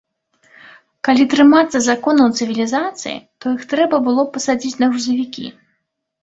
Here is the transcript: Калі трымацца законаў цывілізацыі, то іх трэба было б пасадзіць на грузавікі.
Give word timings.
Калі 1.07 1.23
трымацца 1.33 1.77
законаў 1.87 2.27
цывілізацыі, 2.37 3.13
то 3.45 3.53
іх 3.57 3.61
трэба 3.75 4.01
было 4.09 4.21
б 4.29 4.37
пасадзіць 4.39 4.79
на 4.83 4.89
грузавікі. 4.95 5.45